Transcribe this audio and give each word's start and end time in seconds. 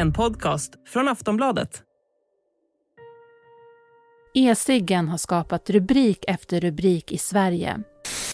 En 0.00 0.12
podcast 0.12 0.72
från 0.86 1.08
Aftonbladet. 1.08 1.82
E-ciggen 4.34 5.08
har 5.08 5.18
skapat 5.18 5.70
rubrik 5.70 6.24
efter 6.28 6.60
rubrik 6.60 7.12
i 7.12 7.18
Sverige. 7.18 7.82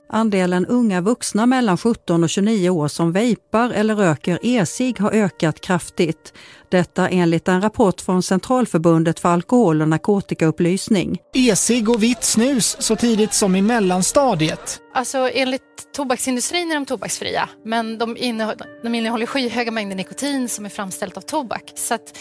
Andelen 0.08 0.66
unga 0.66 1.00
vuxna 1.00 1.46
mellan 1.46 1.76
17 1.78 2.24
och 2.24 2.30
29 2.30 2.70
år 2.70 2.88
som 2.88 3.12
vejpar 3.12 3.70
eller 3.70 3.94
röker 3.94 4.38
e-cigg 4.42 5.00
har 5.00 5.10
ökat 5.10 5.60
kraftigt. 5.60 6.32
Detta 6.68 7.08
enligt 7.08 7.48
en 7.48 7.60
rapport 7.60 8.00
från 8.00 8.22
Centralförbundet 8.22 9.20
för 9.20 9.28
alkohol 9.28 9.82
och 9.82 9.88
narkotikaupplysning. 9.88 11.18
E-cigg 11.34 11.88
och 11.88 12.02
vitt 12.02 12.24
snus 12.24 12.76
så 12.78 12.96
tidigt 12.96 13.34
som 13.34 13.56
i 13.56 13.62
mellanstadiet. 13.62 14.80
Alltså 14.94 15.18
enligt 15.32 15.62
tobaksindustrin 15.96 16.70
är 16.70 16.74
de 16.74 16.86
tobaksfria 16.86 17.48
men 17.64 17.98
de 17.98 18.16
innehåller, 18.16 18.82
de 18.82 18.94
innehåller 18.94 19.26
skyhöga 19.26 19.70
mängder 19.70 19.96
nikotin 19.96 20.48
som 20.48 20.64
är 20.64 20.70
framställt 20.70 21.16
av 21.16 21.20
tobak. 21.20 21.72
Så 21.74 21.94
att, 21.94 22.18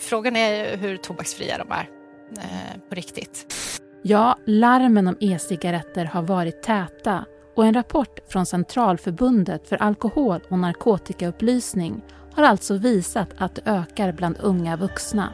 frågan 0.00 0.36
är 0.36 0.76
hur 0.76 0.96
tobaksfria 0.96 1.58
de 1.58 1.72
är 1.72 1.88
eh, 2.36 2.80
på 2.88 2.94
riktigt. 2.94 3.46
Ja, 4.02 4.38
larmen 4.44 5.08
om 5.08 5.16
e-cigaretter 5.20 6.04
har 6.04 6.22
varit 6.22 6.62
täta 6.62 7.24
och 7.56 7.66
en 7.66 7.74
rapport 7.74 8.20
från 8.28 8.46
Centralförbundet 8.46 9.68
för 9.68 9.76
alkohol 9.82 10.40
och 10.48 10.58
narkotikaupplysning 10.58 12.02
har 12.34 12.42
alltså 12.42 12.74
visat 12.74 13.28
att 13.38 13.54
det 13.54 13.62
ökar 13.64 14.12
bland 14.12 14.36
unga 14.40 14.76
vuxna. 14.76 15.32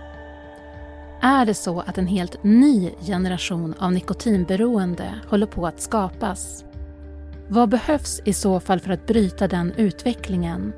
Är 1.21 1.47
det 1.47 1.55
så 1.55 1.81
att 1.81 1.99
en 1.99 2.07
helt 2.07 2.45
ny 2.45 2.91
generation 3.07 3.75
av 3.79 3.93
nikotinberoende 3.93 5.15
håller 5.29 5.47
på 5.47 5.67
att 5.67 5.81
skapas? 5.81 6.65
Vad 7.49 7.69
behövs 7.69 8.21
i 8.25 8.33
så 8.33 8.61
fall 8.61 8.81
för 8.81 8.93
att 8.93 9.07
bryta 9.07 9.49
den 9.49 9.73
utvecklingen? 9.77 10.73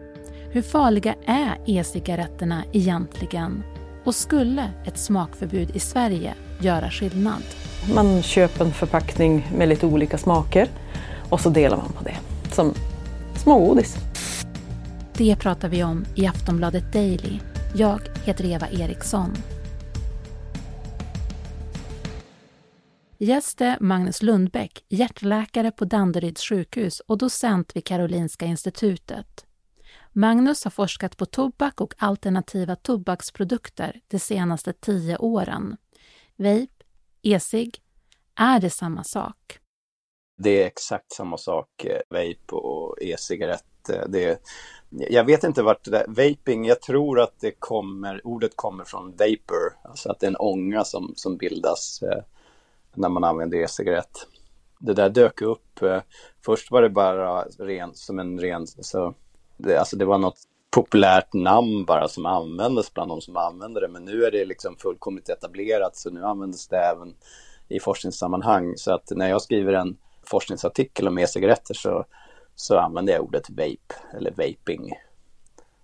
Hur 0.51 0.63
farliga 0.63 1.15
är 1.27 1.59
e-cigaretterna 1.67 2.63
egentligen? 2.73 3.63
Och 4.05 4.15
skulle 4.15 4.71
ett 4.85 4.99
smakförbud 4.99 5.77
i 5.77 5.79
Sverige 5.79 6.35
göra 6.61 6.91
skillnad? 6.91 7.43
Man 7.95 8.23
köper 8.23 8.65
en 8.65 8.73
förpackning 8.73 9.49
med 9.57 9.69
lite 9.69 9.87
olika 9.87 10.19
smaker 10.19 10.69
och 11.31 11.41
så 11.41 11.51
delar 11.51 11.77
man 11.77 11.93
på 11.93 12.05
det 12.05 12.17
som 12.55 12.75
smågodis. 13.37 13.97
Det 15.17 15.37
pratar 15.37 15.69
vi 15.69 15.85
om 15.85 16.05
i 16.15 16.27
Aftonbladet 16.27 16.93
Daily. 16.93 17.41
Jag 17.75 18.01
heter 18.25 18.45
Eva 18.45 18.69
Eriksson. 18.69 19.35
Gäst 23.19 23.61
är 23.61 23.77
Magnus 23.81 24.23
Lundbäck, 24.23 24.85
hjärtläkare 24.89 25.71
på 25.71 25.85
Danderyds 25.85 26.43
sjukhus 26.43 27.01
och 27.01 27.19
docent 27.19 27.77
vid 27.77 27.85
Karolinska 27.85 28.47
institutet. 28.47 29.47
Magnus 30.13 30.65
har 30.65 30.71
forskat 30.71 31.17
på 31.17 31.27
tobak 31.27 31.81
och 31.81 31.95
alternativa 31.99 32.77
tobaksprodukter 32.77 34.01
de 34.09 34.19
senaste 34.19 34.73
tio 34.73 35.17
åren. 35.17 35.77
Vape, 36.37 36.76
e-cigg, 37.27 37.79
är 38.35 38.61
det 38.61 38.71
samma 38.71 39.05
sak? 39.05 39.59
Det 40.39 40.63
är 40.63 40.67
exakt 40.67 41.13
samma 41.13 41.39
sak, 41.39 41.85
eh, 41.85 42.01
vape 42.09 42.55
och 42.55 43.03
e-cigarett. 43.03 43.89
Eh, 43.89 44.09
det, 44.09 44.41
jag 44.91 45.25
vet 45.25 45.45
inte 45.45 45.63
vart 45.63 45.85
det 45.85 45.91
där, 45.91 46.05
vaping, 46.09 46.65
jag 46.65 46.83
tror 46.83 47.21
att 47.21 47.41
det 47.41 47.53
kommer, 47.59 48.27
ordet 48.27 48.57
kommer 48.57 48.85
från 48.85 49.11
vapor, 49.11 49.79
alltså 49.85 50.11
att 50.11 50.21
det 50.21 50.27
är 50.27 50.31
en 50.31 50.37
ånga 50.37 50.85
som, 50.85 51.13
som 51.17 51.37
bildas 51.37 52.03
eh, 52.03 52.23
när 52.95 53.09
man 53.09 53.25
använder 53.25 53.59
e-cigarett. 53.59 54.27
Det 54.79 54.95
där 54.95 55.11
dök 55.11 55.43
upp, 55.43 55.81
först 56.45 56.71
var 56.71 56.83
det 56.83 56.91
bara 56.91 57.45
ren, 57.45 57.95
som 57.95 58.19
en 58.19 58.41
ren, 58.41 58.67
så 58.67 59.15
det, 59.57 59.77
alltså 59.77 59.97
det 59.97 60.05
var 60.05 60.19
något 60.19 60.39
populärt 60.77 61.33
namn 61.33 61.85
bara 61.85 62.09
som 62.09 62.27
användes 62.27 62.95
bland 62.95 63.11
de 63.11 63.21
som 63.21 63.37
använde 63.37 63.81
det. 63.81 63.89
Men 63.89 64.05
nu 64.05 64.25
är 64.25 64.31
det 64.31 64.45
liksom 64.45 64.77
fullkomligt 64.77 65.29
etablerat 65.29 65.97
så 65.97 66.11
nu 66.11 66.25
används 66.25 66.69
det 66.69 66.77
även 66.77 67.15
i 67.69 67.81
forskningssammanhang. 67.81 68.77
Så 68.77 68.95
att 68.95 69.11
när 69.11 69.29
jag 69.29 69.43
skriver 69.43 69.73
en 69.73 69.97
forskningsartikel 70.23 71.09
om 71.09 71.19
e-cigaretter 71.19 71.75
så, 71.75 72.05
så 72.55 72.79
använder 72.79 73.13
jag 73.13 73.23
ordet 73.23 73.51
vape 73.51 74.17
eller 74.17 74.31
vaping. 74.31 74.93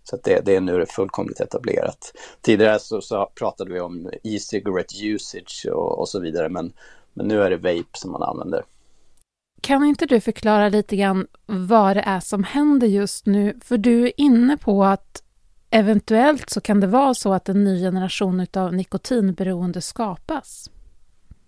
Så 0.05 0.17
att 0.17 0.25
det, 0.25 0.41
det 0.45 0.57
är 0.57 0.61
nu 0.61 0.87
fullkomligt 0.87 1.41
etablerat. 1.41 2.13
Tidigare 2.41 2.79
så, 2.79 3.01
så 3.01 3.31
pratade 3.35 3.73
vi 3.73 3.81
om 3.81 4.11
e-cigarette 4.23 4.95
usage 5.07 5.67
och, 5.73 5.99
och 5.99 6.09
så 6.09 6.21
vidare 6.21 6.49
men, 6.49 6.73
men 7.15 7.29
nu 7.29 7.43
är 7.43 7.51
det 7.51 7.57
vape 7.57 7.99
som 7.99 8.13
man 8.13 8.23
använder. 8.23 8.65
Kan 9.63 9.85
inte 9.85 10.07
du 10.07 10.21
förklara 10.21 10.69
lite 10.69 10.97
grann 10.97 11.27
vad 11.47 11.97
det 11.97 12.01
är 12.01 12.21
som 12.21 12.45
händer 12.45 12.87
just 12.87 13.27
nu? 13.27 13.59
För 13.65 13.79
du 13.79 14.07
är 14.07 14.13
inne 14.17 14.57
på 14.57 14.85
att 14.85 15.23
eventuellt 15.71 16.51
så 16.51 16.61
kan 16.61 16.81
det 16.81 16.87
vara 16.87 17.15
så 17.15 17.33
att 17.33 17.49
en 17.49 17.65
ny 17.65 17.81
generation 17.81 18.47
av 18.57 18.75
nikotinberoende 18.75 19.81
skapas. 19.81 20.71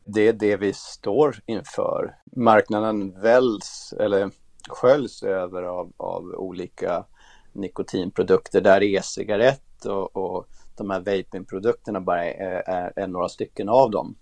Det 0.05 0.29
är 0.29 0.33
det 0.33 0.57
vi 0.57 0.73
står 0.73 1.37
inför. 1.47 2.15
Marknaden 2.37 3.21
väljs 3.21 3.95
eller 4.01 4.31
sköljs 4.69 5.23
över 5.23 5.63
av, 5.63 5.93
av 5.97 6.23
olika 6.23 7.05
nikotinprodukter 7.53 8.61
där 8.61 8.83
e-cigarett 8.83 9.85
och, 9.85 10.17
och 10.17 10.47
de 10.77 10.91
här 10.91 11.01
vapingprodukterna 11.01 12.01
bara 12.01 12.25
är, 12.25 12.63
är, 12.71 12.93
är 12.97 13.07
några 13.07 13.29
stycken 13.29 13.69
av 13.69 13.91
dem. 13.91 14.17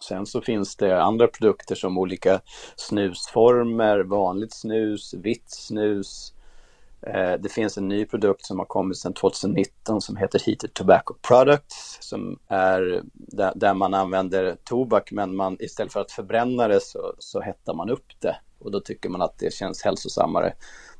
Sen 0.00 0.26
så 0.26 0.40
finns 0.40 0.76
det 0.76 1.02
andra 1.02 1.26
produkter 1.26 1.74
som 1.74 1.98
olika 1.98 2.40
snusformer, 2.76 4.00
vanligt 4.00 4.54
snus, 4.54 5.14
vitt 5.14 5.50
snus. 5.50 6.32
Eh, 7.02 7.32
det 7.32 7.48
finns 7.48 7.78
en 7.78 7.88
ny 7.88 8.04
produkt 8.04 8.44
som 8.46 8.58
har 8.58 8.66
kommit 8.66 8.98
sedan 8.98 9.14
2019 9.14 10.00
som 10.00 10.16
heter 10.16 10.38
Heated 10.46 10.74
Tobacco 10.74 11.14
Products 11.28 11.98
som 12.00 12.38
är 12.48 13.02
där, 13.54 13.74
man 13.74 13.94
använder 13.94 14.56
tobak 14.64 15.12
men 15.12 15.36
man 15.36 15.56
istället 15.60 15.92
för 15.92 16.00
att 16.00 16.12
förbränna 16.12 16.68
det 16.68 16.80
så, 16.80 17.14
så 17.18 17.40
hettar 17.40 17.74
man 17.74 17.90
upp 17.90 18.06
det 18.20 18.36
och 18.58 18.70
då 18.70 18.80
tycker 18.80 19.08
man 19.08 19.22
att 19.22 19.38
det 19.38 19.52
känns 19.54 19.82
hälsosammare. 19.82 20.54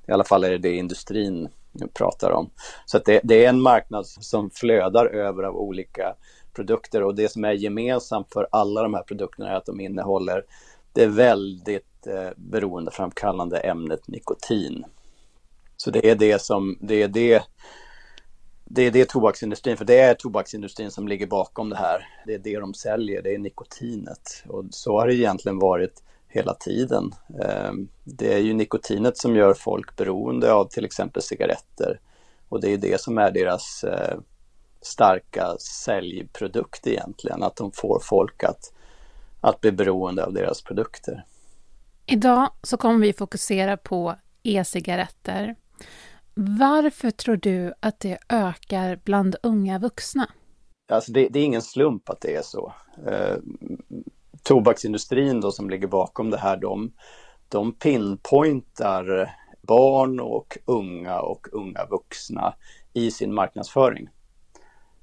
I 0.08 0.12
alla 0.12 0.24
fall 0.24 0.44
är 0.44 0.50
det 0.50 0.58
det 0.58 0.76
industrin 0.76 1.48
pratar 1.94 2.30
om. 2.30 2.50
Så 2.86 2.98
det, 2.98 3.20
det, 3.24 3.44
är 3.44 3.48
en 3.48 3.60
marknad 3.60 4.06
som 4.06 4.50
flödar 4.50 5.06
över 5.06 5.42
av 5.42 5.56
olika 5.56 6.14
produkter 6.56 7.02
och 7.02 7.14
det 7.14 7.28
som 7.28 7.44
är 7.44 7.52
gemensamt 7.52 8.32
för 8.32 8.48
alla 8.50 8.82
de 8.82 8.94
här 8.94 9.02
produkterna 9.02 9.50
är 9.50 9.54
att 9.54 9.66
de 9.66 9.80
innehåller 9.80 10.44
det 10.92 11.06
väldigt 11.06 12.06
eh, 12.06 12.30
beroendeframkallande 12.36 13.58
ämnet 13.58 14.08
nikotin. 14.08 14.84
Så 15.76 15.90
det 15.90 16.10
är 16.10 16.14
det 16.14 16.42
som, 16.42 16.78
det 16.80 17.02
är 17.02 17.08
det 17.08 17.42
det 18.68 18.82
är 18.82 18.90
det 18.90 19.08
tobaksindustrin, 19.08 19.76
för 19.76 19.84
det 19.84 20.00
är 20.00 20.14
tobaksindustrin 20.14 20.90
som 20.90 21.08
ligger 21.08 21.26
bakom 21.26 21.70
det 21.70 21.76
här. 21.76 22.08
Det 22.26 22.34
är 22.34 22.38
det 22.38 22.58
de 22.58 22.74
säljer, 22.74 23.22
det 23.22 23.34
är 23.34 23.38
nikotinet. 23.38 24.44
Och 24.48 24.64
så 24.70 25.00
har 25.00 25.06
det 25.06 25.14
egentligen 25.14 25.58
varit 25.58 26.02
hela 26.28 26.54
tiden. 26.54 27.12
Ehm, 27.44 27.88
det 28.04 28.34
är 28.34 28.38
ju 28.38 28.54
nikotinet 28.54 29.18
som 29.18 29.36
gör 29.36 29.54
folk 29.54 29.96
beroende 29.96 30.52
av 30.52 30.64
till 30.64 30.84
exempel 30.84 31.22
cigaretter. 31.22 32.00
Och 32.48 32.60
det 32.60 32.72
är 32.72 32.76
det 32.76 33.00
som 33.00 33.18
är 33.18 33.30
deras 33.30 33.84
eh, 33.84 34.18
starka 34.86 35.56
säljprodukt 35.58 36.86
egentligen, 36.86 37.42
att 37.42 37.56
de 37.56 37.72
får 37.72 38.00
folk 38.02 38.44
att, 38.44 38.72
att 39.40 39.60
bli 39.60 39.72
beroende 39.72 40.24
av 40.24 40.32
deras 40.32 40.62
produkter. 40.62 41.24
Idag 42.06 42.50
så 42.62 42.76
kommer 42.76 42.98
vi 42.98 43.12
fokusera 43.12 43.76
på 43.76 44.14
e-cigaretter. 44.42 45.56
Varför 46.34 47.10
tror 47.10 47.36
du 47.36 47.74
att 47.80 48.00
det 48.00 48.18
ökar 48.28 49.00
bland 49.04 49.36
unga 49.42 49.78
vuxna? 49.78 50.30
Alltså 50.88 51.12
det, 51.12 51.28
det 51.28 51.40
är 51.40 51.44
ingen 51.44 51.62
slump 51.62 52.10
att 52.10 52.20
det 52.20 52.36
är 52.36 52.42
så. 52.42 52.72
Eh, 53.06 53.36
tobaksindustrin 54.42 55.40
då 55.40 55.52
som 55.52 55.70
ligger 55.70 55.86
bakom 55.86 56.30
det 56.30 56.38
här, 56.38 56.56
de, 56.56 56.92
de 57.48 57.72
pinpointar 57.72 59.36
barn 59.62 60.20
och 60.20 60.58
unga 60.64 61.20
och 61.20 61.46
unga 61.52 61.86
vuxna 61.86 62.54
i 62.92 63.10
sin 63.10 63.34
marknadsföring. 63.34 64.08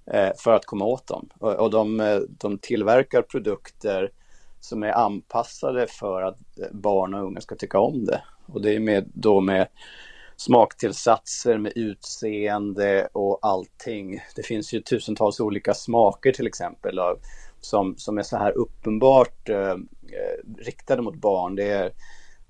Eh, 0.05 0.31
för 0.37 0.53
att 0.53 0.65
komma 0.65 0.85
åt 0.85 1.07
dem. 1.07 1.29
Och 1.39 1.69
de, 1.69 1.99
eh, 1.99 2.19
de 2.27 2.57
tillverkar 2.57 3.21
produkter 3.21 4.11
som 4.59 4.83
är 4.83 4.91
anpassade 4.91 5.87
för 5.87 6.21
att 6.21 6.59
eh, 6.59 6.67
barn 6.71 7.13
och 7.13 7.23
unga 7.23 7.41
ska 7.41 7.55
tycka 7.55 7.79
om 7.79 8.05
det. 8.05 8.23
Och 8.45 8.61
det 8.61 8.75
är 8.75 8.79
med, 8.79 9.11
då 9.13 9.41
med 9.41 9.67
smaktillsatser, 10.35 11.57
med 11.57 11.71
utseende 11.75 13.07
och 13.11 13.39
allting. 13.41 14.19
Det 14.35 14.43
finns 14.43 14.73
ju 14.73 14.81
tusentals 14.81 15.39
olika 15.39 15.73
smaker 15.73 16.31
till 16.31 16.47
exempel 16.47 16.99
av, 16.99 17.19
som, 17.61 17.97
som 17.97 18.17
är 18.17 18.23
så 18.23 18.37
här 18.37 18.51
uppenbart 18.51 19.49
eh, 19.49 19.75
riktade 20.57 21.01
mot 21.01 21.15
barn. 21.15 21.55
Det 21.55 21.69
är 21.69 21.91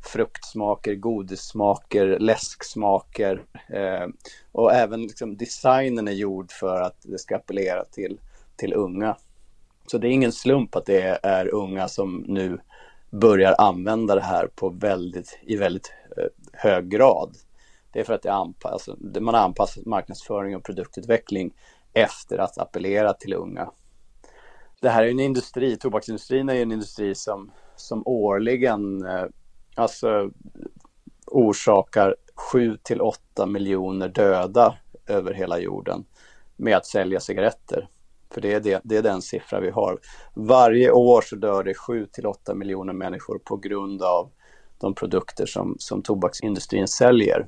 fruktsmaker, 0.03 0.95
godissmaker, 0.95 2.19
läsksmaker. 2.19 3.44
Eh, 3.69 4.07
och 4.51 4.73
även 4.73 5.01
liksom, 5.01 5.38
designen 5.38 6.07
är 6.07 6.11
gjord 6.11 6.51
för 6.51 6.81
att 6.81 6.97
det 7.01 7.19
ska 7.19 7.35
appellera 7.35 7.85
till, 7.85 8.19
till 8.55 8.73
unga. 8.73 9.17
Så 9.88 9.97
det 9.97 10.07
är 10.07 10.11
ingen 10.11 10.31
slump 10.31 10.75
att 10.75 10.85
det 10.85 11.19
är 11.23 11.53
unga 11.53 11.88
som 11.88 12.25
nu 12.27 12.59
börjar 13.09 13.55
använda 13.57 14.15
det 14.15 14.21
här 14.21 14.47
på 14.55 14.69
väldigt, 14.69 15.39
i 15.41 15.55
väldigt 15.55 15.94
eh, 16.17 16.25
hög 16.53 16.89
grad. 16.89 17.35
Det 17.91 18.00
är 18.00 18.03
för 18.03 18.13
att 18.13 18.21
det 18.21 18.33
anpass, 18.33 18.71
alltså, 18.71 18.97
man 19.19 19.35
har 19.35 19.41
anpassat 19.41 19.85
marknadsföring 19.85 20.55
och 20.55 20.63
produktutveckling 20.63 21.53
efter 21.94 22.38
att 22.38 22.57
appellera 22.57 23.13
till 23.13 23.33
unga. 23.33 23.71
Det 24.81 24.89
här 24.89 25.03
är 25.03 25.09
en 25.09 25.19
industri, 25.19 25.77
tobaksindustrin 25.77 26.50
är 26.50 26.55
en 26.55 26.71
industri 26.71 27.15
som, 27.15 27.51
som 27.75 28.03
årligen 28.05 29.05
eh, 29.05 29.25
alltså, 29.75 30.31
orsakar 31.27 32.15
7 32.35 32.77
till 32.83 33.01
8 33.01 33.45
miljoner 33.45 34.07
döda 34.07 34.77
över 35.07 35.33
hela 35.33 35.59
jorden 35.59 36.05
med 36.55 36.77
att 36.77 36.85
sälja 36.85 37.19
cigaretter. 37.19 37.89
För 38.33 38.41
det 38.41 38.53
är, 38.53 38.59
det, 38.59 38.81
det 38.83 38.97
är 38.97 39.01
den 39.01 39.21
siffra 39.21 39.59
vi 39.59 39.69
har. 39.69 39.99
Varje 40.33 40.91
år 40.91 41.21
så 41.21 41.35
dör 41.35 41.63
det 41.63 41.73
7 41.73 42.05
till 42.05 42.25
8 42.27 42.53
miljoner 42.53 42.93
människor 42.93 43.39
på 43.39 43.57
grund 43.57 44.01
av 44.01 44.29
de 44.77 44.95
produkter 44.95 45.45
som, 45.45 45.75
som 45.79 46.01
tobaksindustrin 46.01 46.87
säljer. 46.87 47.47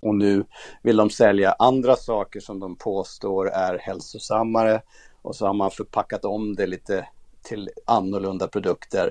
Och 0.00 0.14
nu 0.14 0.44
vill 0.82 0.96
de 0.96 1.10
sälja 1.10 1.52
andra 1.58 1.96
saker 1.96 2.40
som 2.40 2.60
de 2.60 2.76
påstår 2.76 3.48
är 3.50 3.78
hälsosammare 3.78 4.82
och 5.22 5.36
så 5.36 5.46
har 5.46 5.54
man 5.54 5.70
förpackat 5.70 6.24
om 6.24 6.54
det 6.54 6.66
lite 6.66 7.08
till 7.42 7.70
annorlunda 7.84 8.48
produkter 8.48 9.10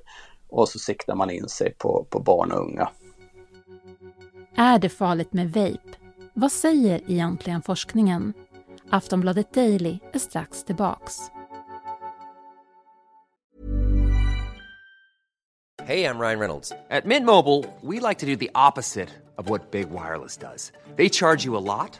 och 0.50 0.70
så 0.70 0.80
siktar 0.80 1.16
man 1.16 1.30
in 1.30 1.50
sig 1.50 1.74
på, 1.74 2.08
på 2.10 2.20
barn 2.20 2.52
och 2.52 2.60
unga. 2.60 2.90
Är 4.56 4.80
det 4.80 4.90
farligt 4.90 5.34
med 5.34 5.48
vape? 5.48 5.98
Vad 6.34 6.52
säger 6.52 7.12
egentligen 7.12 7.62
forskningen? 7.62 8.34
Aftonbladet 8.90 9.54
Daily 9.54 10.00
är 10.14 10.20
strax 10.20 10.64
tillbaks. 10.64 11.20
Hej, 15.90 16.00
jag 16.00 16.22
Ryan 16.22 16.40
Reynolds. 16.40 16.72
At 16.90 17.06
Mint 17.06 17.26
Mobile, 17.26 17.66
we 17.82 18.00
like 18.00 18.20
to 18.20 18.26
do 18.26 18.36
the 18.36 18.52
opposite 18.54 19.10
of 19.38 19.50
what 19.50 19.72
Big 19.72 19.88
Wireless 19.90 20.38
does. 20.38 20.72
They 20.98 21.10
charge 21.10 21.46
you 21.46 21.58
a 21.58 21.60
lot, 21.60 22.00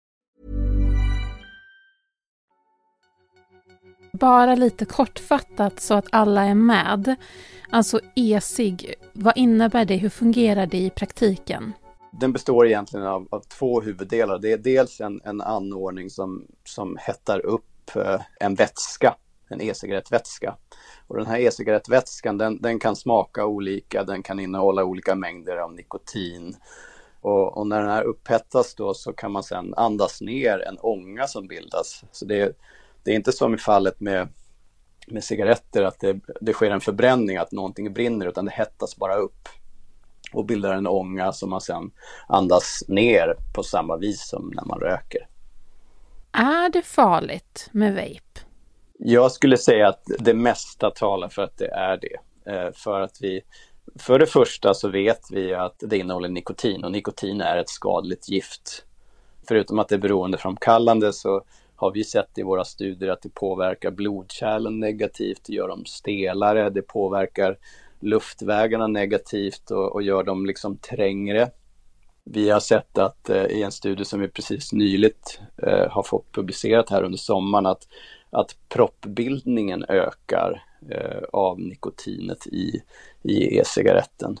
Bara 4.13 4.55
lite 4.55 4.85
kortfattat 4.85 5.79
så 5.79 5.93
att 5.93 6.07
alla 6.11 6.45
är 6.45 6.55
med. 6.55 7.15
Alltså 7.69 7.99
e-cigg, 8.15 8.93
vad 9.13 9.37
innebär 9.37 9.85
det? 9.85 9.95
Hur 9.95 10.09
fungerar 10.09 10.65
det 10.65 10.77
i 10.77 10.89
praktiken? 10.89 11.73
Den 12.11 12.33
består 12.33 12.67
egentligen 12.67 13.05
av, 13.05 13.27
av 13.31 13.39
två 13.39 13.81
huvuddelar. 13.81 14.39
Det 14.39 14.51
är 14.51 14.57
dels 14.57 15.01
en, 15.01 15.21
en 15.23 15.41
anordning 15.41 16.09
som, 16.09 16.47
som 16.63 16.97
hettar 16.99 17.45
upp 17.45 17.95
eh, 17.95 18.21
en 18.39 18.55
vätska, 18.55 19.15
en 19.49 19.61
e-cigarettvätska. 19.61 20.55
Och 21.07 21.17
den 21.17 21.25
här 21.25 21.39
e-cigarettvätskan 21.39 22.37
den, 22.37 22.61
den 22.61 22.79
kan 22.79 22.95
smaka 22.95 23.45
olika, 23.45 24.03
den 24.03 24.23
kan 24.23 24.39
innehålla 24.39 24.83
olika 24.83 25.15
mängder 25.15 25.57
av 25.57 25.73
nikotin. 25.73 26.55
Och, 27.21 27.57
och, 27.57 27.67
när 27.67 27.79
den 27.79 27.89
här 27.89 28.03
upphettas 28.03 28.75
då 28.75 28.93
så 28.93 29.13
kan 29.13 29.31
man 29.31 29.43
sedan 29.43 29.73
andas 29.77 30.21
ner 30.21 30.59
en 30.59 30.77
ånga 30.79 31.27
som 31.27 31.47
bildas. 31.47 32.03
Så 32.11 32.25
det, 32.25 32.57
det 33.03 33.11
är 33.11 33.15
inte 33.15 33.31
som 33.31 33.53
i 33.53 33.57
fallet 33.57 33.99
med, 33.99 34.27
med 35.07 35.23
cigaretter 35.23 35.83
att 35.83 35.99
det, 35.99 36.19
det 36.41 36.53
sker 36.53 36.71
en 36.71 36.81
förbränning, 36.81 37.37
att 37.37 37.51
någonting 37.51 37.93
brinner, 37.93 38.27
utan 38.27 38.45
det 38.45 38.51
hettas 38.51 38.97
bara 38.97 39.15
upp 39.15 39.49
och 40.33 40.45
bildar 40.45 40.73
en 40.73 40.87
ånga 40.87 41.31
som 41.31 41.49
man 41.49 41.61
sedan 41.61 41.91
andas 42.27 42.83
ner 42.87 43.35
på 43.53 43.63
samma 43.63 43.97
vis 43.97 44.27
som 44.27 44.51
när 44.55 44.65
man 44.65 44.79
röker. 44.79 45.27
Är 46.31 46.69
det 46.69 46.81
farligt 46.81 47.69
med 47.71 47.95
vape? 47.95 48.41
Jag 48.97 49.31
skulle 49.31 49.57
säga 49.57 49.87
att 49.87 50.03
det 50.19 50.33
mesta 50.33 50.91
talar 50.91 51.29
för 51.29 51.41
att 51.41 51.57
det 51.57 51.67
är 51.67 51.97
det. 51.97 52.17
Eh, 52.51 52.71
för 52.73 53.01
att 53.01 53.17
vi, 53.21 53.41
för 53.99 54.19
det 54.19 54.25
första 54.25 54.73
så 54.73 54.89
vet 54.89 55.21
vi 55.31 55.53
att 55.53 55.75
det 55.79 55.97
innehåller 55.97 56.29
nikotin 56.29 56.83
och 56.83 56.91
nikotin 56.91 57.41
är 57.41 57.57
ett 57.57 57.69
skadligt 57.69 58.29
gift. 58.29 58.85
Förutom 59.47 59.79
att 59.79 59.87
det 59.87 59.95
är 59.95 59.99
beroendeframkallande 59.99 61.13
så 61.13 61.43
har 61.81 61.91
vi 61.91 62.03
sett 62.03 62.37
i 62.37 62.43
våra 62.43 62.65
studier 62.65 63.09
att 63.09 63.21
det 63.21 63.33
påverkar 63.33 63.91
blodkärlen 63.91 64.79
negativt, 64.79 65.41
det 65.47 65.53
gör 65.53 65.67
dem 65.67 65.85
stelare, 65.85 66.69
det 66.69 66.81
påverkar 66.81 67.57
luftvägarna 67.99 68.87
negativt 68.87 69.71
och, 69.71 69.93
och 69.93 70.01
gör 70.01 70.23
dem 70.23 70.45
liksom 70.45 70.77
trängre. 70.77 71.49
Vi 72.23 72.49
har 72.49 72.59
sett 72.59 72.97
att 72.97 73.29
eh, 73.29 73.45
i 73.45 73.63
en 73.63 73.71
studie 73.71 74.05
som 74.05 74.19
vi 74.19 74.27
precis 74.27 74.73
nyligt 74.73 75.39
eh, 75.57 75.89
har 75.89 76.03
fått 76.03 76.31
publicerat 76.31 76.89
här 76.89 77.03
under 77.03 77.17
sommaren 77.17 77.65
att, 77.65 77.87
att 78.29 78.55
proppbildningen 78.69 79.85
ökar 79.89 80.63
eh, 80.91 81.23
av 81.33 81.59
nikotinet 81.59 82.47
i, 82.47 82.81
i 83.21 83.57
e-cigaretten. 83.57 84.39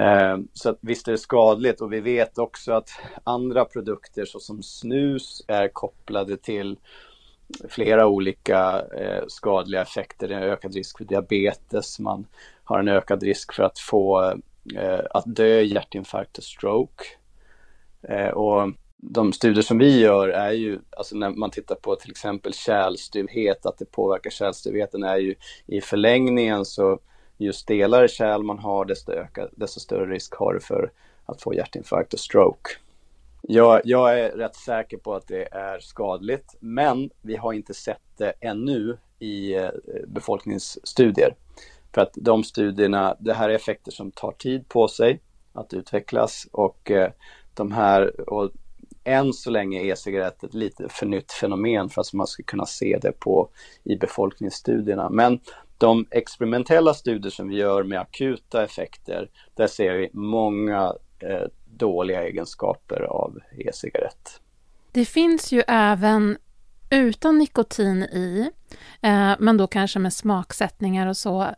Ehm, 0.00 0.48
så 0.52 0.70
att 0.70 0.78
visst 0.80 1.08
är 1.08 1.12
det 1.12 1.18
skadligt 1.18 1.80
och 1.80 1.92
vi 1.92 2.00
vet 2.00 2.38
också 2.38 2.72
att 2.72 2.90
andra 3.24 3.64
produkter 3.64 4.24
såsom 4.24 4.62
snus 4.62 5.44
är 5.48 5.68
kopplade 5.68 6.36
till 6.36 6.76
flera 7.68 8.06
olika 8.06 8.84
eh, 8.98 9.24
skadliga 9.28 9.82
effekter. 9.82 10.28
Det 10.28 10.34
är 10.34 10.38
en 10.38 10.50
ökad 10.50 10.74
risk 10.74 10.98
för 10.98 11.04
diabetes, 11.04 11.98
man 11.98 12.26
har 12.64 12.78
en 12.78 12.88
ökad 12.88 13.22
risk 13.22 13.52
för 13.52 13.62
att 13.62 13.78
få 13.78 14.22
eh, 14.76 15.00
att 15.10 15.24
dö 15.26 15.60
i 15.60 15.72
hjärtinfarkt 15.72 16.38
och 16.38 16.44
stroke. 16.44 17.04
Eh, 18.08 18.28
och 18.28 18.72
de 18.96 19.32
studier 19.32 19.62
som 19.62 19.78
vi 19.78 20.00
gör 20.00 20.28
är 20.28 20.52
ju, 20.52 20.78
alltså 20.96 21.16
när 21.16 21.30
man 21.30 21.50
tittar 21.50 21.74
på 21.74 21.96
till 21.96 22.10
exempel 22.10 22.54
kärlstyvhet, 22.54 23.66
att 23.66 23.78
det 23.78 23.92
påverkar 23.92 24.30
kärlstyvheten 24.30 25.02
är 25.02 25.16
ju 25.16 25.34
i 25.66 25.80
förlängningen 25.80 26.64
så 26.64 26.98
ju 27.42 27.52
stelare 27.52 28.08
kärl 28.08 28.42
man 28.42 28.58
har 28.58 28.84
desto, 28.84 29.12
ökad, 29.12 29.50
desto 29.52 29.80
större 29.80 30.14
risk 30.14 30.34
har 30.34 30.54
du 30.54 30.60
för 30.60 30.90
att 31.26 31.42
få 31.42 31.54
hjärtinfarkt 31.54 32.14
och 32.14 32.20
stroke. 32.20 32.70
Jag, 33.42 33.80
jag, 33.84 34.20
är 34.20 34.30
rätt 34.30 34.56
säker 34.56 34.96
på 34.96 35.14
att 35.14 35.28
det 35.28 35.48
är 35.52 35.78
skadligt, 35.78 36.54
men 36.60 37.10
vi 37.22 37.36
har 37.36 37.52
inte 37.52 37.74
sett 37.74 38.02
det 38.16 38.32
ännu 38.40 38.98
i 39.18 39.54
eh, 39.54 39.70
befolkningsstudier. 40.06 41.34
För 41.94 42.00
att 42.00 42.12
de 42.14 42.44
studierna, 42.44 43.16
det 43.20 43.34
här 43.34 43.48
är 43.48 43.54
effekter 43.54 43.92
som 43.92 44.10
tar 44.10 44.32
tid 44.32 44.68
på 44.68 44.88
sig 44.88 45.20
att 45.52 45.74
utvecklas 45.74 46.46
och 46.52 46.90
eh, 46.90 47.10
de 47.54 47.72
här, 47.72 48.30
och 48.30 48.50
än 49.04 49.32
så 49.32 49.50
länge 49.50 49.80
är 49.80 49.84
e-cigarett 49.84 50.44
ett 50.44 50.54
lite 50.54 50.88
för 50.88 51.06
nytt 51.06 51.32
fenomen 51.32 51.88
för 51.88 52.00
att 52.00 52.12
man 52.12 52.26
ska 52.26 52.42
kunna 52.42 52.66
se 52.66 52.98
det 53.02 53.12
på 53.12 53.48
i 53.84 53.96
befolkningsstudierna. 53.96 55.10
Men 55.10 55.40
de 55.82 56.06
experimentella 56.10 56.94
studier 56.94 57.30
som 57.30 57.48
vi 57.48 57.56
gör 57.56 57.82
med 57.82 58.00
akuta 58.00 58.64
effekter, 58.64 59.30
där 59.54 59.66
ser 59.66 59.94
vi 59.94 60.10
många 60.12 60.94
eh, 61.18 61.46
dåliga 61.64 62.22
egenskaper 62.22 63.00
av 63.02 63.38
e-cigarett. 63.58 64.40
Det 64.92 65.04
finns 65.04 65.52
ju 65.52 65.62
även 65.68 66.38
utan 66.90 67.38
nikotin 67.38 68.02
i, 68.02 68.50
eh, 69.00 69.32
men 69.38 69.56
då 69.56 69.66
kanske 69.66 69.98
med 69.98 70.12
smaksättningar 70.12 71.06
och 71.06 71.16
så. 71.16 71.54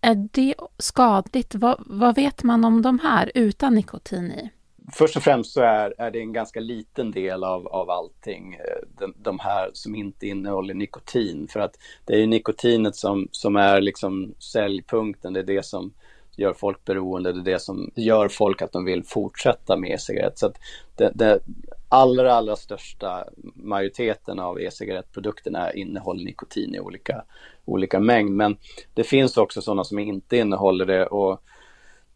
Är 0.00 0.28
det 0.32 0.54
skadligt? 0.78 1.54
Va, 1.54 1.76
vad 1.78 2.14
vet 2.14 2.42
man 2.42 2.64
om 2.64 2.82
de 2.82 2.98
här 2.98 3.32
utan 3.34 3.74
nikotin 3.74 4.32
i? 4.32 4.50
Först 4.92 5.16
och 5.16 5.22
främst 5.22 5.52
så 5.52 5.60
är, 5.60 5.94
är 5.98 6.10
det 6.10 6.20
en 6.20 6.32
ganska 6.32 6.60
liten 6.60 7.10
del 7.10 7.44
av, 7.44 7.66
av 7.68 7.90
allting, 7.90 8.54
eh, 8.54 8.88
de, 8.98 9.14
de 9.16 9.38
här 9.38 9.70
som 9.72 9.94
inte 9.94 10.26
innehåller 10.26 10.74
nikotin. 10.74 11.48
För 11.48 11.60
att 11.60 11.74
det 12.04 12.12
är 12.12 12.18
ju 12.18 12.26
nikotinet 12.26 12.96
som, 12.96 13.28
som 13.30 13.56
är 13.56 13.80
liksom 13.80 14.34
säljpunkten, 14.38 15.32
det 15.32 15.40
är 15.40 15.44
det 15.44 15.64
som 15.64 15.92
gör 16.36 16.52
folk 16.52 16.84
beroende, 16.84 17.32
det 17.32 17.40
är 17.40 17.54
det 17.54 17.58
som 17.58 17.90
gör 17.94 18.28
folk 18.28 18.62
att 18.62 18.72
de 18.72 18.84
vill 18.84 19.04
fortsätta 19.04 19.76
med 19.76 19.90
e-cigarett. 19.90 20.38
Så 20.38 20.46
att 20.46 20.56
det, 20.96 21.10
det 21.14 21.40
allra, 21.88 22.34
allra 22.34 22.56
största 22.56 23.24
majoriteten 23.54 24.38
av 24.38 24.60
e-cigarettprodukterna 24.60 25.72
innehåller 25.72 26.24
nikotin 26.24 26.74
i 26.74 26.80
olika, 26.80 27.24
olika 27.64 28.00
mängd. 28.00 28.30
Men 28.30 28.56
det 28.94 29.04
finns 29.04 29.36
också 29.36 29.62
sådana 29.62 29.84
som 29.84 29.98
inte 29.98 30.36
innehåller 30.36 30.86
det 30.86 31.06
och 31.06 31.40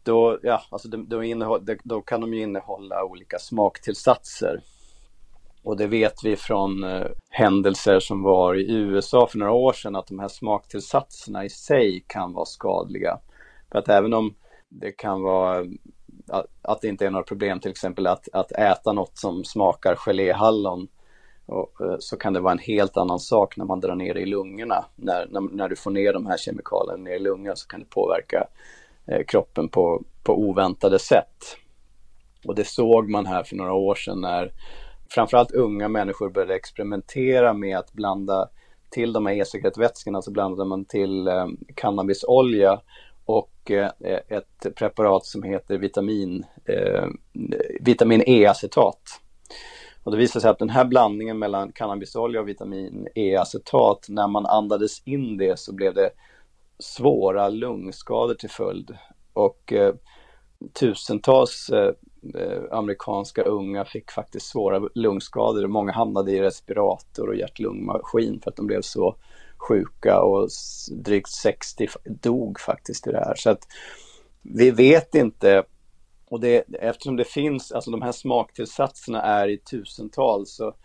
då, 0.09 0.39
ja, 0.43 0.61
alltså 0.69 0.87
de, 0.87 1.09
de 1.09 1.23
innehåll, 1.23 1.65
då 1.83 2.01
kan 2.01 2.21
de 2.21 2.33
ju 2.33 2.41
innehålla 2.41 3.03
olika 3.03 3.39
smaktillsatser. 3.39 4.61
Och 5.63 5.77
det 5.77 5.87
vet 5.87 6.23
vi 6.23 6.35
från 6.35 6.83
eh, 6.83 7.07
händelser 7.29 7.99
som 7.99 8.23
var 8.23 8.55
i 8.55 8.73
USA 8.73 9.27
för 9.27 9.37
några 9.37 9.51
år 9.51 9.73
sedan 9.73 9.95
att 9.95 10.07
de 10.07 10.19
här 10.19 10.27
smaktillsatserna 10.27 11.45
i 11.45 11.49
sig 11.49 12.03
kan 12.07 12.33
vara 12.33 12.45
skadliga. 12.45 13.19
För 13.71 13.79
att 13.79 13.89
även 13.89 14.13
om 14.13 14.35
det 14.69 14.91
kan 14.91 15.21
vara 15.21 15.59
eh, 15.59 15.65
att, 16.27 16.45
att 16.61 16.81
det 16.81 16.87
inte 16.87 17.05
är 17.05 17.09
några 17.09 17.23
problem 17.23 17.59
till 17.59 17.71
exempel 17.71 18.07
att, 18.07 18.29
att 18.33 18.51
äta 18.51 18.93
något 18.93 19.17
som 19.17 19.43
smakar 19.43 19.95
geléhallon 19.95 20.87
och, 21.45 21.81
eh, 21.81 21.95
så 21.99 22.17
kan 22.17 22.33
det 22.33 22.39
vara 22.39 22.53
en 22.53 22.59
helt 22.59 22.97
annan 22.97 23.19
sak 23.19 23.57
när 23.57 23.65
man 23.65 23.79
drar 23.79 23.95
ner 23.95 24.13
det 24.13 24.21
i 24.21 24.25
lungorna. 24.25 24.85
När, 24.95 25.27
när, 25.29 25.41
när 25.41 25.69
du 25.69 25.75
får 25.75 25.91
ner 25.91 26.13
de 26.13 26.25
här 26.25 26.37
kemikalierna 26.37 27.03
ner 27.03 27.15
i 27.15 27.19
lungorna 27.19 27.55
så 27.55 27.67
kan 27.67 27.79
det 27.79 27.89
påverka 27.89 28.47
Eh, 29.11 29.23
kroppen 29.27 29.69
på, 29.69 30.03
på 30.23 30.33
oväntade 30.33 30.99
sätt. 30.99 31.57
Och 32.45 32.55
det 32.55 32.67
såg 32.67 33.09
man 33.09 33.25
här 33.25 33.43
för 33.43 33.55
några 33.55 33.73
år 33.73 33.95
sedan 33.95 34.21
när 34.21 34.51
framförallt 35.09 35.51
unga 35.51 35.87
människor 35.87 36.29
började 36.29 36.55
experimentera 36.55 37.53
med 37.53 37.77
att 37.77 37.93
blanda 37.93 38.49
till 38.89 39.13
de 39.13 39.25
här 39.25 39.33
e-cigarettvätskorna 39.33 40.21
så 40.21 40.31
blandade 40.31 40.69
man 40.69 40.85
till 40.85 41.27
eh, 41.27 41.47
cannabisolja 41.75 42.81
och 43.25 43.71
eh, 43.71 43.91
ett 44.27 44.75
preparat 44.75 45.25
som 45.25 45.43
heter 45.43 45.77
vitamin, 45.77 46.45
eh, 46.65 47.07
vitamin 47.79 48.23
E-acetat. 48.27 49.01
Och 50.03 50.11
det 50.11 50.17
visade 50.17 50.41
sig 50.41 50.51
att 50.51 50.59
den 50.59 50.69
här 50.69 50.85
blandningen 50.85 51.39
mellan 51.39 51.71
cannabisolja 51.71 52.41
och 52.41 52.47
vitamin 52.47 53.07
E-acetat, 53.15 54.05
när 54.09 54.27
man 54.27 54.45
andades 54.45 55.07
in 55.07 55.37
det 55.37 55.59
så 55.59 55.73
blev 55.73 55.93
det 55.93 56.09
svåra 56.79 57.49
lungskador 57.49 58.33
till 58.33 58.49
följd. 58.49 58.97
Och 59.33 59.73
eh, 59.73 59.95
tusentals 60.79 61.69
eh, 61.69 61.93
eh 62.35 62.61
amerikanska 62.71 63.43
unga 63.43 63.85
fick 63.85 64.11
faktiskt 64.11 64.45
svåra 64.45 64.89
lungskador. 64.95 65.67
Många 65.67 65.91
hamnade 65.91 66.31
i 66.31 66.41
respirator 66.41 67.27
och 67.27 67.35
hjärt-lungmaskin 67.35 68.41
för 68.43 68.51
att 68.51 68.57
de 68.57 68.67
blev 68.67 68.81
så 68.81 69.15
sjuka 69.57 70.21
och 70.21 70.49
drygt 70.91 71.29
60 71.29 71.87
dog 72.05 72.59
faktiskt 72.59 73.07
i 73.07 73.11
det 73.11 73.17
här. 73.25 73.35
Så 73.35 73.49
att 73.49 73.67
vi 74.41 74.71
vet 74.71 75.15
inte 75.15 75.63
och 76.29 76.39
det, 76.39 76.63
eftersom 76.79 77.15
det 77.15 77.25
finns, 77.25 77.71
alltså 77.71 77.91
de 77.91 78.01
här 78.01 78.11
smaktillsatserna 78.11 79.21
är 79.21 79.47
i 79.47 79.57
tusental 79.57 80.45
så, 80.45 80.75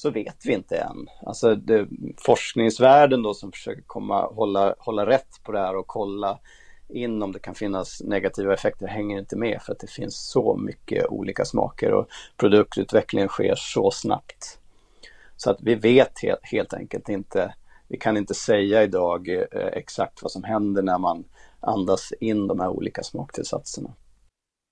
så 0.00 0.10
vet 0.10 0.46
vi 0.46 0.52
inte 0.52 0.76
än. 0.76 1.08
Alltså 1.26 1.54
det, 1.54 1.88
forskningsvärlden 2.16 3.22
då 3.22 3.34
som 3.34 3.52
försöker 3.52 3.82
komma, 3.82 4.26
hålla, 4.26 4.74
hålla 4.78 5.06
rätt 5.06 5.42
på 5.44 5.52
det 5.52 5.58
här 5.58 5.76
och 5.76 5.86
kolla 5.86 6.38
in 6.88 7.22
om 7.22 7.32
det 7.32 7.38
kan 7.38 7.54
finnas 7.54 8.02
negativa 8.04 8.54
effekter 8.54 8.86
hänger 8.86 9.18
inte 9.18 9.36
med 9.36 9.62
för 9.62 9.72
att 9.72 9.78
det 9.78 9.90
finns 9.90 10.30
så 10.30 10.56
mycket 10.56 11.06
olika 11.06 11.44
smaker 11.44 11.92
och 11.92 12.08
produktutvecklingen 12.36 13.28
sker 13.28 13.54
så 13.56 13.90
snabbt. 13.90 14.58
Så 15.36 15.50
att 15.50 15.58
vi 15.60 15.74
vet 15.74 16.22
helt, 16.22 16.40
helt 16.42 16.74
enkelt 16.74 17.08
inte, 17.08 17.54
vi 17.88 17.98
kan 17.98 18.16
inte 18.16 18.34
säga 18.34 18.82
idag 18.82 19.28
eh, 19.28 19.66
exakt 19.72 20.22
vad 20.22 20.30
som 20.32 20.44
händer 20.44 20.82
när 20.82 20.98
man 20.98 21.24
andas 21.60 22.12
in 22.20 22.46
de 22.46 22.60
här 22.60 22.68
olika 22.68 23.02
smaktillsatserna. 23.02 23.94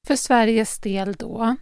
För 0.06 0.16
Sveriges 0.16 0.78
del 0.78 1.12
då, 1.12 1.56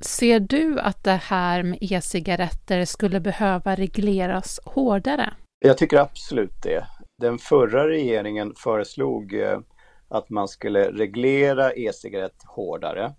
ser 0.00 0.40
du 0.40 0.80
att 0.80 1.04
det 1.04 1.20
här 1.24 1.62
med 1.62 1.78
e-cigaretter 1.80 2.84
skulle 2.84 3.20
behöva 3.20 3.74
regleras 3.74 4.60
hårdare? 4.64 5.32
Jag 5.58 5.78
tycker 5.78 5.98
absolut 5.98 6.62
det. 6.62 6.86
Den 7.18 7.38
förra 7.38 7.88
regeringen 7.88 8.54
föreslog 8.56 9.34
eh, 9.34 9.58
att 10.08 10.30
man 10.30 10.48
skulle 10.48 10.90
reglera 10.90 11.72
e-cigarett 11.72 12.42
hårdare. 12.46 13.14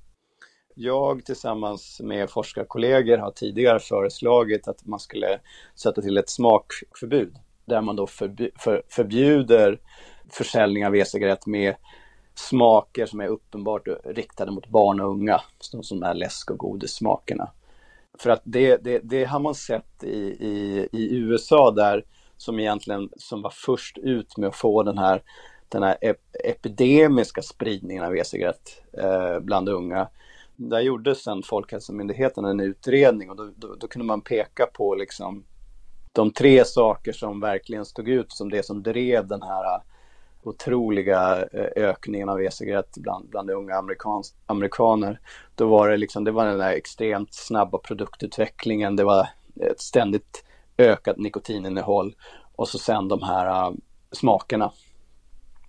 Jag 0.76 1.26
tillsammans 1.26 2.02
med 2.04 2.30
forskarkollegor 2.30 3.18
har 3.18 3.32
tidigare 3.32 3.80
föreslagit 3.80 4.68
att 4.68 4.86
man 4.86 5.00
skulle 5.00 5.40
sätta 5.76 6.02
till 6.02 6.18
ett 6.18 6.30
smakförbud 6.30 7.36
där 7.66 7.82
man 7.82 7.96
då 7.96 8.08
förbjuder 8.90 9.80
försäljning 10.30 10.86
av 10.86 10.96
e-cigarett 10.96 11.46
med 11.46 11.76
smaker 12.50 13.06
som 13.06 13.20
är 13.20 13.28
uppenbart 13.28 13.88
riktade 14.04 14.52
mot 14.52 14.68
barn 14.68 15.00
och 15.00 15.10
unga, 15.10 15.42
som 15.60 15.82
de 16.00 16.06
här 16.06 16.14
läsk 16.14 16.52
och 16.52 16.58
godissmakerna. 16.58 17.52
För 18.18 18.30
att 18.30 18.42
det, 18.44 18.78
det, 18.78 19.00
det 19.04 19.26
har 19.26 19.40
man 19.40 19.56
sett 19.56 20.04
i, 20.04 20.18
i, 20.40 20.88
i 20.92 21.16
USA 21.16 21.72
där 21.72 22.06
som 22.38 22.60
egentligen 22.60 23.10
som 23.18 23.42
var 23.42 23.54
först 23.56 23.98
ut 23.98 24.38
med 24.38 24.50
att 24.50 24.56
få 24.56 24.84
den 24.84 24.98
här, 24.98 25.22
den 25.70 25.84
här 25.84 25.98
ep 26.02 26.18
epidemiska 26.44 27.42
spridningen 27.42 28.04
av 28.04 28.18
e-cigarett 28.18 28.82
eh, 28.94 29.40
bland 29.40 29.70
unga. 29.70 30.08
Där 30.56 30.80
gjorde 30.80 31.16
sedan 31.16 31.44
Folkhälsomyndigheten 31.44 32.46
en 32.46 32.60
utredning 32.60 33.30
och 33.30 33.36
då, 33.36 33.50
då, 33.56 33.76
då, 33.76 33.88
kunde 33.88 34.06
man 34.06 34.22
peka 34.22 34.66
på 34.66 34.96
liksom 34.96 35.44
de 36.12 36.32
tre 36.32 36.66
saker 36.66 37.12
som 37.12 37.40
verkligen 37.40 37.86
stod 37.86 38.10
ut 38.10 38.32
som 38.32 38.50
det 38.50 38.66
som 38.66 38.84
drev 38.84 39.28
den 39.28 39.42
här 39.42 39.82
otroliga 40.44 41.46
eh, 41.54 41.84
ökningen 41.84 42.30
av 42.30 42.42
e-cigarett 42.42 42.98
bland, 42.98 43.30
bland 43.30 43.50
unga 43.50 43.76
amerikans, 43.76 44.34
amerikaner. 44.46 45.20
Då 45.56 45.68
var 45.68 45.90
det 45.90 45.98
liksom, 45.98 46.24
det 46.24 46.32
var 46.32 46.46
den 46.46 46.58
där 46.58 46.72
extremt 46.72 47.34
snabba 47.34 47.78
produktutvecklingen, 47.78 48.96
det 48.96 49.04
var 49.04 49.28
ett 49.72 49.82
ständigt 49.82 50.44
ökat 50.78 51.18
nikotininnehåll 51.18 52.16
och 52.56 52.68
så 52.68 52.78
sen 52.78 53.08
de 53.08 53.24
här 53.24 53.70
uh, 53.70 53.76
smakerna 54.12 54.72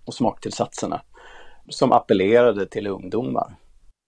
och 0.05 0.13
smaktillsatserna 0.13 1.01
som 1.69 1.91
appellerade 1.91 2.65
till 2.65 2.87
ungdomar. 2.87 3.55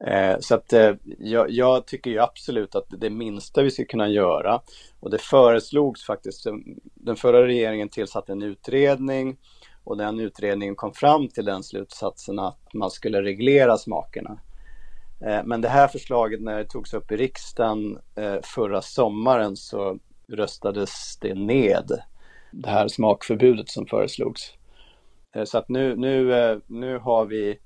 Eh, 0.07 0.35
så 0.39 0.55
att 0.55 0.73
eh, 0.73 0.93
jag, 1.19 1.49
jag, 1.49 1.87
tycker 1.87 2.11
ju 2.11 2.19
absolut 2.19 2.75
att 2.75 2.87
det 2.89 3.09
minsta 3.09 3.61
vi 3.61 3.71
ska 3.71 3.85
kunna 3.85 4.07
göra 4.07 4.61
och 4.99 5.11
det 5.11 5.17
föreslogs 5.17 6.05
faktiskt, 6.05 6.47
den 6.93 7.15
förra 7.15 7.47
regeringen 7.47 7.89
tillsatte 7.89 8.31
en 8.31 8.43
utredning 8.43 9.37
och 9.85 9.97
den 9.97 10.19
utredningen 10.19 10.75
kom 10.75 10.93
fram 10.93 11.27
till 11.27 11.45
den 11.45 11.63
slutsatsen 11.63 12.39
att 12.39 12.73
man 12.73 12.91
skulle 12.91 13.21
reglera 13.21 13.77
smakerna. 13.77 14.39
Eh, 15.21 15.43
men 15.45 15.61
det 15.61 15.69
här 15.69 15.87
förslaget 15.87 16.41
när 16.41 16.57
det 16.57 16.65
togs 16.65 16.93
upp 16.93 17.11
i 17.11 17.17
riksdagen 17.17 17.99
eh, 18.15 18.37
förra 18.43 18.81
sommaren 18.81 19.55
så 19.55 19.99
röstades 20.27 21.17
det 21.21 21.33
ned. 21.33 21.91
Det 22.51 22.69
här 22.69 22.87
smakförbudet 22.87 23.69
som 23.69 23.85
föreslogs. 23.85 24.53
Eh, 25.35 25.43
så 25.43 25.57
att 25.57 25.69
nu, 25.69 25.95
nu, 25.95 26.61
nu 26.67 26.97
har 26.97 27.25
vi 27.25 27.59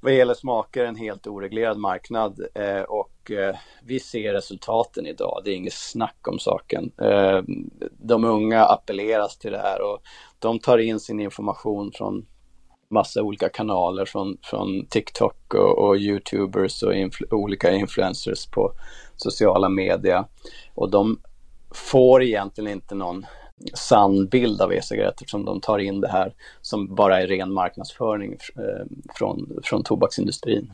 vad 0.00 0.14
gäller 0.14 0.34
smaker 0.34 0.84
en 0.84 0.96
helt 0.96 1.26
oreglerad 1.26 1.78
marknad 1.78 2.40
och 2.88 3.10
Eh, 3.30 3.56
vi 3.82 4.00
ser 4.00 4.32
resultaten 4.32 5.06
idag. 5.06 5.42
Det 5.44 5.50
är 5.50 5.54
inget 5.54 5.72
snack 5.72 6.28
om 6.28 6.38
saken. 6.38 6.92
Eh, 7.02 7.42
de 7.90 8.24
unga 8.24 8.64
appelleras 8.64 9.38
till 9.38 9.52
det 9.52 9.58
här 9.58 9.82
och 9.82 10.02
de 10.38 10.58
tar 10.58 10.78
in 10.78 11.00
sin 11.00 11.20
information 11.20 11.92
från 11.94 12.26
massa 12.90 13.22
olika 13.22 13.48
kanaler 13.48 14.04
från, 14.04 14.38
från 14.42 14.86
TikTok 14.86 15.54
och, 15.54 15.78
och 15.78 15.96
Youtubers 15.96 16.82
och 16.82 16.94
influ 16.94 17.26
olika 17.30 17.72
influencers 17.72 18.46
på 18.46 18.72
sociala 19.16 19.68
media. 19.68 20.28
Och 20.74 20.90
de 20.90 21.20
får 21.74 22.22
egentligen 22.22 22.70
inte 22.70 22.94
någon 22.94 23.26
sann 23.74 24.26
bild 24.26 24.60
av 24.60 24.72
e-cigaretter 24.72 25.26
som 25.26 25.44
de 25.44 25.60
tar 25.60 25.78
in 25.78 26.00
det 26.00 26.08
här 26.08 26.34
som 26.60 26.94
bara 26.94 27.22
är 27.22 27.26
ren 27.26 27.52
marknadsföring 27.52 28.32
eh, 28.32 28.86
från, 29.14 29.58
från 29.64 29.82
tobaksindustrin. 29.82 30.72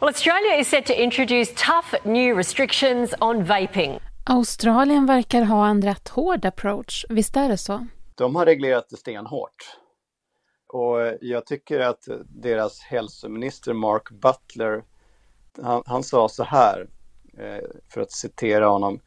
Well, 0.00 0.10
Australia 0.10 0.60
is 0.60 0.68
set 0.68 0.86
to 0.86 1.02
introduce 1.02 1.52
tough 1.54 1.94
new 2.04 2.36
restrictions 2.36 3.14
on 3.20 3.44
vaping. 3.44 4.00
Australien 4.24 5.06
verkar 5.06 5.42
ha 5.42 5.68
en 5.68 5.82
rätt 5.82 6.08
hård 6.08 6.44
approach, 6.44 7.04
visst 7.08 7.36
är 7.36 7.48
det 7.48 7.58
så? 7.58 7.86
de 8.14 8.36
har 8.36 8.46
reglerat 8.46 8.88
det 8.88 8.96
stenhårt. 8.96 9.78
Och 10.68 10.98
jag 11.20 11.46
tycker 11.46 11.80
att 11.80 12.08
deras 12.28 12.80
hälsominister 12.80 13.72
Mark 13.72 14.10
Butler, 14.10 14.84
han, 15.62 15.82
han 15.86 16.02
sa 16.02 16.28
så 16.28 16.44
här, 16.44 16.88
eh, 17.38 17.68
för 17.88 18.00
att 18.00 18.12
citera 18.12 18.66
honom. 18.66 19.00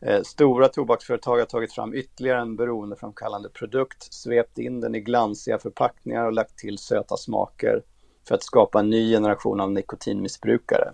Eh, 0.00 0.22
stora 0.22 0.68
tobaksföretag 0.68 1.38
har 1.38 1.44
tagit 1.44 1.72
fram 1.72 1.94
ytterligare 1.94 2.40
en 2.40 2.56
beroendeframkallande 2.56 3.48
produkt, 3.48 4.12
svept 4.14 4.58
in 4.58 4.80
den 4.80 4.94
i 4.94 5.00
glansiga 5.00 5.58
förpackningar 5.58 6.24
och 6.24 6.32
lagt 6.32 6.58
till 6.58 6.78
söta 6.78 7.16
smaker 7.16 7.82
för 8.28 8.34
att 8.34 8.42
skapa 8.42 8.80
en 8.80 8.90
ny 8.90 9.10
generation 9.10 9.60
av 9.60 9.72
nikotinmissbrukare. 9.72 10.92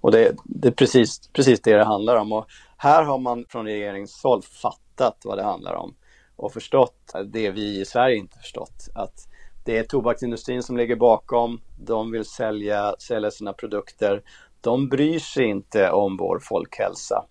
Och 0.00 0.12
det, 0.12 0.36
det 0.44 0.68
är 0.68 0.72
precis, 0.72 1.28
precis 1.32 1.60
det 1.60 1.76
det 1.76 1.84
handlar 1.84 2.16
om. 2.16 2.32
Och 2.32 2.46
här 2.76 3.04
har 3.04 3.18
man 3.18 3.44
från 3.48 3.66
regeringshåll 3.66 4.42
fattat 4.42 5.20
vad 5.24 5.38
det 5.38 5.44
handlar 5.44 5.74
om 5.74 5.94
och 6.36 6.52
förstått 6.52 7.12
det 7.26 7.50
vi 7.50 7.80
i 7.80 7.84
Sverige 7.84 8.16
inte 8.16 8.38
förstått. 8.38 8.88
Att 8.94 9.28
det 9.64 9.78
är 9.78 9.82
tobaksindustrin 9.82 10.62
som 10.62 10.76
ligger 10.76 10.96
bakom. 10.96 11.60
De 11.78 12.10
vill 12.10 12.24
sälja, 12.24 12.94
sälja 12.98 13.30
sina 13.30 13.52
produkter. 13.52 14.22
De 14.60 14.88
bryr 14.88 15.18
sig 15.18 15.44
inte 15.44 15.90
om 15.90 16.16
vår 16.16 16.40
folkhälsa. 16.42 17.24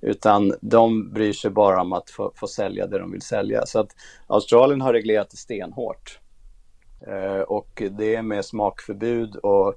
Utan 0.00 0.54
de 0.60 1.12
bryr 1.12 1.32
sig 1.32 1.50
bara 1.50 1.80
om 1.80 1.92
att 1.92 2.10
få, 2.10 2.32
få 2.34 2.46
sälja 2.46 2.86
det 2.86 2.98
de 2.98 3.12
vill 3.12 3.22
sälja. 3.22 3.66
Så 3.66 3.80
att 3.80 3.90
Australien 4.26 4.80
har 4.80 4.92
reglerat 4.92 5.30
det 5.30 5.36
stenhårt. 5.36 6.18
Eh, 7.06 7.40
och 7.40 7.82
det 7.90 8.14
är 8.14 8.22
med 8.22 8.44
smakförbud 8.44 9.36
och 9.36 9.74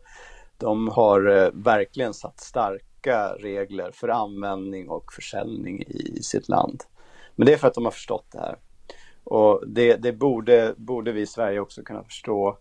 de 0.58 0.88
har 0.88 1.28
eh, 1.28 1.50
verkligen 1.54 2.14
satt 2.14 2.40
starka 2.40 3.36
regler 3.40 3.92
för 3.94 4.10
användning 4.10 4.90
och 4.90 5.14
försäljning 5.14 5.84
i 5.88 6.24
sitt 6.24 6.50
land. 6.50 6.84
Men 7.36 7.46
det 7.46 7.54
är 7.54 7.58
för 7.58 7.68
att 7.68 7.74
de 7.74 7.86
har 7.86 7.92
förstått 7.92 8.26
det 8.32 8.40
här. 8.40 8.56
Och 9.24 9.64
det, 9.68 9.96
det 9.96 10.14
borde, 10.14 10.74
borde 10.78 11.12
vi 11.12 11.22
i 11.22 11.26
Sverige 11.26 11.60
också 11.60 11.84
kunna 11.84 12.04
förstå. 12.04 12.58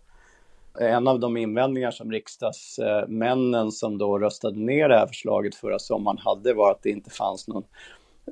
En 0.79 1.07
av 1.07 1.19
de 1.19 1.37
invändningar 1.37 1.91
som 1.91 2.11
riksdagsmännen 2.11 3.71
som 3.71 3.97
då 3.97 4.19
röstade 4.19 4.59
ner 4.59 4.89
det 4.89 4.97
här 4.97 5.07
förslaget 5.07 5.55
förra 5.55 5.79
sommaren 5.79 6.17
hade 6.17 6.53
var 6.53 6.71
att 6.71 6.83
det 6.83 6.89
inte 6.89 7.09
fanns 7.09 7.47
någon 7.47 7.63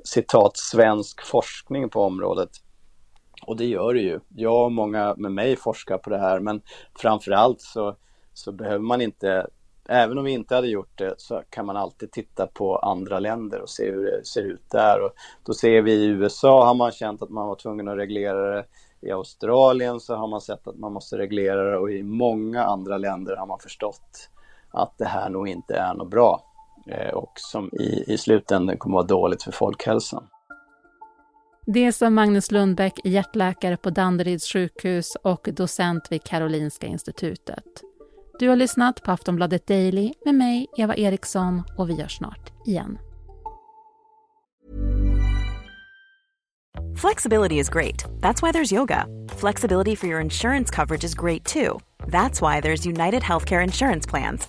citat 0.04 0.56
svensk 0.56 1.26
forskning 1.26 1.88
på 1.88 2.02
området. 2.02 2.50
Och 3.46 3.56
det 3.56 3.64
gör 3.64 3.94
det 3.94 4.00
ju. 4.00 4.20
Jag 4.36 4.64
och 4.64 4.72
många 4.72 5.14
med 5.16 5.32
mig 5.32 5.56
forskar 5.56 5.98
på 5.98 6.10
det 6.10 6.18
här 6.18 6.40
men 6.40 6.62
framförallt 6.98 7.60
så, 7.60 7.96
så 8.34 8.52
behöver 8.52 8.84
man 8.84 9.00
inte 9.00 9.46
Även 9.92 10.18
om 10.18 10.24
vi 10.24 10.30
inte 10.30 10.54
hade 10.54 10.68
gjort 10.68 10.98
det 10.98 11.14
så 11.18 11.42
kan 11.50 11.66
man 11.66 11.76
alltid 11.76 12.10
titta 12.12 12.46
på 12.46 12.76
andra 12.76 13.20
länder 13.20 13.60
och 13.60 13.68
se 13.68 13.90
hur 13.90 14.04
det 14.04 14.24
ser 14.24 14.42
ut 14.42 14.70
där. 14.70 15.04
Och 15.04 15.10
då 15.44 15.54
ser 15.54 15.82
vi 15.82 15.92
i 15.92 16.06
USA 16.06 16.66
har 16.66 16.74
man 16.74 16.92
känt 16.92 17.22
att 17.22 17.30
man 17.30 17.48
var 17.48 17.54
tvungen 17.54 17.88
att 17.88 17.96
reglera 17.96 18.56
det. 18.56 18.64
I 19.00 19.10
Australien 19.10 20.00
så 20.00 20.14
har 20.14 20.28
man 20.28 20.40
sett 20.40 20.68
att 20.68 20.78
man 20.78 20.92
måste 20.92 21.18
reglera 21.18 21.70
det 21.70 21.78
och 21.78 21.90
i 21.90 22.02
många 22.02 22.64
andra 22.64 22.98
länder 22.98 23.36
har 23.36 23.46
man 23.46 23.58
förstått 23.58 24.28
att 24.70 24.98
det 24.98 25.04
här 25.04 25.30
nog 25.30 25.48
inte 25.48 25.74
är 25.74 25.94
något 25.94 26.10
bra 26.10 26.42
eh, 26.86 27.14
och 27.14 27.32
som 27.36 27.70
i, 27.72 28.04
i 28.12 28.18
slutändan 28.18 28.78
kommer 28.78 28.98
att 28.98 29.10
vara 29.10 29.20
dåligt 29.20 29.42
för 29.42 29.52
folkhälsan. 29.52 30.26
Det 31.66 31.92
sa 31.92 32.10
Magnus 32.10 32.50
Lundbäck, 32.50 33.00
hjärtläkare 33.04 33.76
på 33.76 33.90
Danderyds 33.90 34.52
sjukhus 34.52 35.16
och 35.22 35.48
docent 35.52 36.12
vid 36.12 36.22
Karolinska 36.24 36.86
institutet. 36.86 37.64
Du 38.38 38.48
har 38.48 38.56
lyssnat 38.56 39.02
på 39.02 39.10
Aftonbladet 39.10 39.66
Daily 39.66 40.12
med 40.24 40.34
mig, 40.34 40.66
Eva 40.76 40.96
Eriksson, 40.96 41.62
och 41.78 41.90
vi 41.90 42.00
hörs 42.02 42.16
snart 42.16 42.52
igen. 42.66 42.98
Flexibility 46.96 47.58
is 47.58 47.70
great. 47.70 48.04
That's 48.20 48.42
why 48.42 48.52
there's 48.52 48.72
yoga. 48.72 49.06
Flexibility 49.28 49.96
for 49.96 50.08
your 50.08 50.20
insurance 50.20 50.74
coverage 50.74 51.04
is 51.04 51.14
great 51.14 51.44
too. 51.44 51.80
That's 52.06 52.42
why 52.42 52.60
there's 52.60 52.86
United 52.86 53.22
Healthcare 53.22 53.64
Insurance 53.64 54.10
Plans. 54.10 54.48